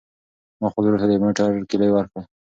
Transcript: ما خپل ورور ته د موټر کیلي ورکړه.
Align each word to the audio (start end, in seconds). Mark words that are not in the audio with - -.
ما 0.61 0.67
خپل 0.71 0.83
ورور 0.85 0.99
ته 1.01 1.07
د 1.09 1.13
موټر 1.23 1.49
کیلي 1.69 1.89
ورکړه. 1.91 2.21